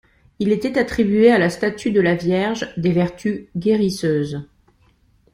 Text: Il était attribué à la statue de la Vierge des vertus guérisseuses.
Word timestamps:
Il 0.39 0.51
était 0.51 0.79
attribué 0.79 1.31
à 1.31 1.37
la 1.37 1.51
statue 1.51 1.91
de 1.91 2.01
la 2.01 2.15
Vierge 2.15 2.73
des 2.75 2.91
vertus 2.91 3.49
guérisseuses. 3.55 4.41